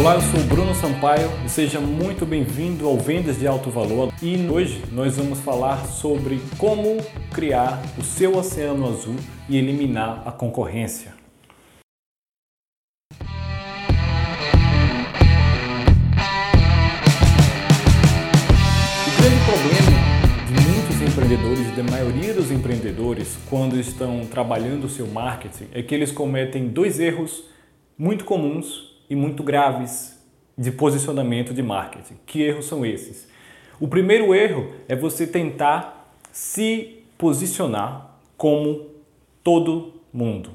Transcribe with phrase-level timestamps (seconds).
[0.00, 4.10] Olá, eu sou Bruno Sampaio e seja muito bem-vindo ao Vendas de Alto Valor.
[4.22, 6.96] E hoje nós vamos falar sobre como
[7.30, 11.12] criar o seu oceano azul e eliminar a concorrência.
[19.06, 19.92] O grande problema
[20.46, 25.94] de muitos empreendedores, da maioria dos empreendedores, quando estão trabalhando o seu marketing, é que
[25.94, 27.44] eles cometem dois erros
[27.98, 30.18] muito comuns e muito graves
[30.56, 32.14] de posicionamento de marketing.
[32.24, 33.28] Que erros são esses?
[33.80, 38.86] O primeiro erro é você tentar se posicionar como
[39.42, 40.50] todo mundo.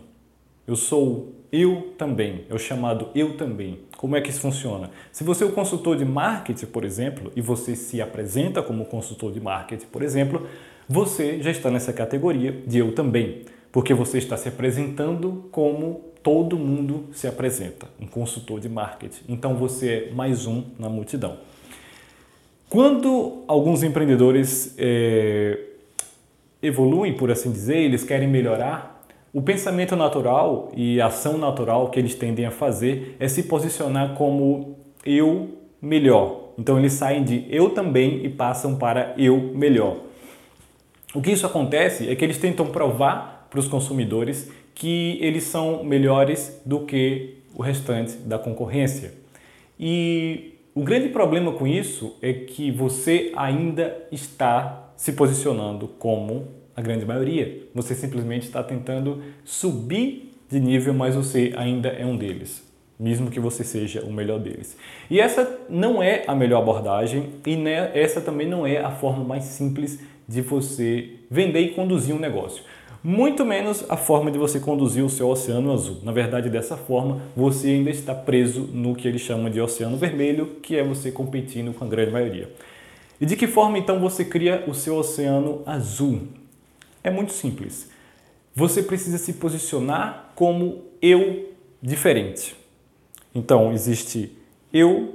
[0.65, 3.79] Eu sou eu também, é o chamado eu também.
[3.97, 4.89] Como é que isso funciona?
[5.11, 9.31] Se você é um consultor de marketing, por exemplo, e você se apresenta como consultor
[9.31, 10.47] de marketing, por exemplo,
[10.87, 16.57] você já está nessa categoria de eu também, porque você está se apresentando como todo
[16.57, 19.21] mundo se apresenta, um consultor de marketing.
[19.29, 21.37] Então você é mais um na multidão.
[22.67, 25.59] Quando alguns empreendedores é,
[26.63, 31.99] evoluem, por assim dizer, eles querem melhorar, o pensamento natural e a ação natural que
[31.99, 36.53] eles tendem a fazer é se posicionar como eu melhor.
[36.57, 39.97] Então eles saem de eu também e passam para eu melhor.
[41.13, 45.83] O que isso acontece é que eles tentam provar para os consumidores que eles são
[45.83, 49.13] melhores do que o restante da concorrência.
[49.79, 56.81] E o grande problema com isso é que você ainda está se posicionando como a
[56.81, 57.63] grande maioria.
[57.73, 62.61] Você simplesmente está tentando subir de nível, mas você ainda é um deles,
[62.99, 64.77] mesmo que você seja o melhor deles.
[65.09, 69.23] E essa não é a melhor abordagem e né, essa também não é a forma
[69.23, 72.63] mais simples de você vender e conduzir um negócio
[73.07, 75.99] muito menos a forma de você conduzir o seu oceano azul.
[76.01, 80.55] Na verdade, dessa forma, você ainda está preso no que ele chama de oceano vermelho,
[80.63, 82.51] que é você competindo com a grande maioria.
[83.21, 86.21] E de que forma então você cria o seu oceano azul?
[87.03, 87.91] É muito simples.
[88.55, 92.55] Você precisa se posicionar como eu diferente.
[93.35, 94.31] Então, existe
[94.73, 95.13] eu,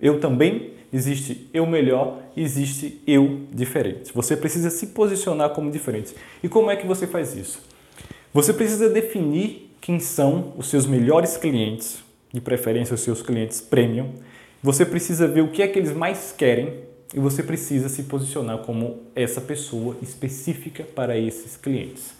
[0.00, 4.12] eu também, existe eu melhor, existe eu diferente.
[4.14, 6.14] Você precisa se posicionar como diferente.
[6.42, 7.62] E como é que você faz isso?
[8.32, 14.10] Você precisa definir quem são os seus melhores clientes, de preferência os seus clientes premium.
[14.62, 16.74] Você precisa ver o que é que eles mais querem
[17.14, 22.14] e você precisa se posicionar como essa pessoa específica para esses clientes.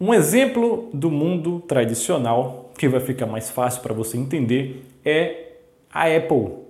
[0.00, 5.52] Um exemplo do mundo tradicional que vai ficar mais fácil para você entender é
[5.92, 6.62] a Apple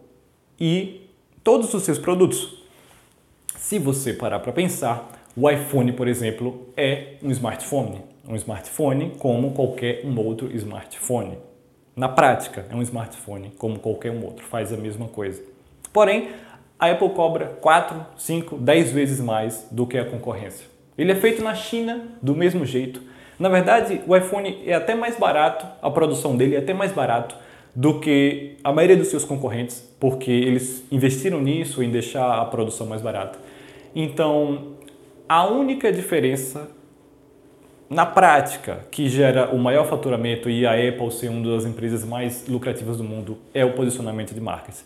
[0.63, 1.11] e
[1.43, 2.63] todos os seus produtos.
[3.57, 8.01] Se você parar para pensar, o iPhone, por exemplo, é um smartphone.
[8.25, 11.37] Um smartphone como qualquer um outro smartphone.
[11.97, 15.43] Na prática, é um smartphone como qualquer um outro, faz a mesma coisa.
[15.93, 16.31] Porém,
[16.79, 20.69] a Apple cobra 4, 5, 10 vezes mais do que a concorrência.
[20.97, 23.03] Ele é feito na China do mesmo jeito.
[23.37, 27.35] Na verdade, o iPhone é até mais barato, a produção dele é até mais barato
[27.75, 32.87] do que a maioria dos seus concorrentes, porque eles investiram nisso em deixar a produção
[32.87, 33.39] mais barata.
[33.95, 34.75] Então,
[35.29, 36.71] a única diferença
[37.89, 42.47] na prática que gera o maior faturamento e a Apple ser uma das empresas mais
[42.49, 44.85] lucrativas do mundo é o posicionamento de marcas.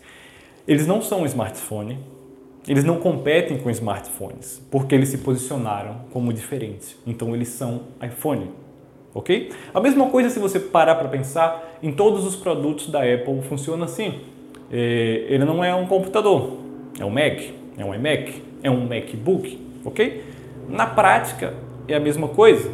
[0.66, 1.98] Eles não são um smartphone,
[2.66, 6.96] eles não competem com smartphones, porque eles se posicionaram como diferentes.
[7.06, 8.50] Então eles são iPhone
[9.16, 9.50] ok?
[9.72, 13.86] A mesma coisa se você parar para pensar em todos os produtos da Apple funciona
[13.86, 14.20] assim.
[14.70, 16.58] É, ele não é um computador,
[17.00, 17.40] é um Mac,
[17.78, 20.22] é um iMac, é um MacBook, ok?
[20.68, 21.54] Na prática
[21.88, 22.70] é a mesma coisa,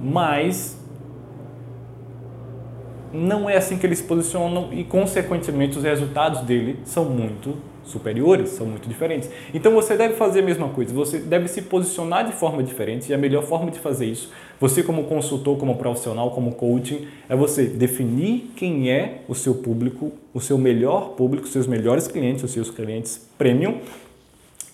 [0.00, 0.80] mas
[3.12, 8.50] não é assim que eles se posicionam e consequentemente os resultados dele são muito superiores,
[8.50, 9.28] são muito diferentes.
[9.52, 13.14] Então você deve fazer a mesma coisa, você deve se posicionar de forma diferente e
[13.14, 14.30] a melhor forma de fazer isso,
[14.60, 20.12] você como consultor, como profissional, como coaching, é você definir quem é o seu público,
[20.32, 23.80] o seu melhor público, seus melhores clientes, os seus clientes premium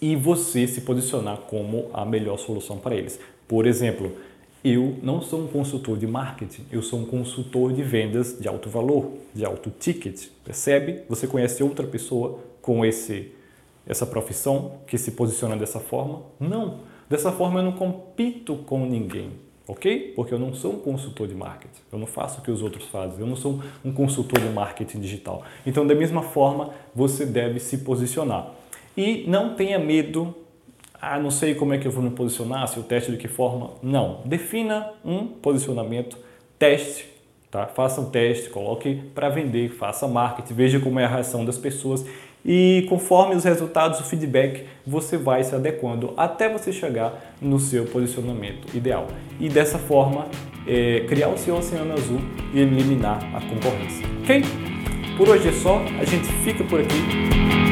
[0.01, 3.19] e você se posicionar como a melhor solução para eles.
[3.47, 4.13] Por exemplo,
[4.65, 8.69] eu não sou um consultor de marketing, eu sou um consultor de vendas de alto
[8.69, 10.27] valor, de alto ticket.
[10.45, 11.03] Percebe?
[11.09, 13.33] Você conhece outra pessoa com esse
[13.89, 16.21] essa profissão que se posiciona dessa forma?
[16.39, 16.81] Não.
[17.09, 19.31] Dessa forma eu não compito com ninguém,
[19.67, 20.13] ok?
[20.15, 21.81] Porque eu não sou um consultor de marketing.
[21.91, 23.19] Eu não faço o que os outros fazem.
[23.19, 25.43] Eu não sou um consultor de marketing digital.
[25.65, 28.53] Então, da mesma forma, você deve se posicionar.
[28.95, 30.35] E não tenha medo.
[31.01, 33.29] Ah, não sei como é que eu vou me posicionar, se o teste de que
[33.29, 33.71] forma.
[33.83, 34.21] Não.
[34.27, 36.19] Defina um posicionamento,
[36.59, 37.19] teste
[37.51, 37.67] Tá?
[37.67, 42.05] Faça um teste, coloque para vender, faça marketing, veja como é a reação das pessoas
[42.45, 47.85] e conforme os resultados, o feedback, você vai se adequando até você chegar no seu
[47.87, 49.09] posicionamento ideal.
[49.39, 50.27] E dessa forma,
[50.67, 52.21] é, criar o seu oceano azul
[52.55, 54.07] e eliminar a concorrência.
[54.23, 54.43] Ok?
[55.17, 57.68] Por hoje é só, a gente fica por aqui.